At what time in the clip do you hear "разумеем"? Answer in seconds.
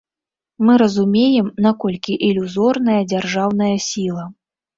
0.81-1.51